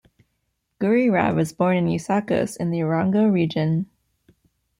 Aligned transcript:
Gurirab 0.79 1.35
was 1.35 1.53
born 1.53 1.77
in 1.77 1.85
Usakos 1.85 2.57
in 2.57 2.71
the 2.71 2.79
Erongo 2.79 3.31
Region. 3.31 3.87